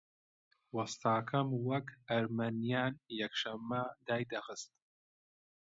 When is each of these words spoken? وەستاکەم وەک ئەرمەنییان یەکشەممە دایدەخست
وەستاکەم 0.75 1.47
وەک 1.69 1.87
ئەرمەنییان 2.07 2.93
یەکشەممە 3.21 3.83
دایدەخست 4.07 4.71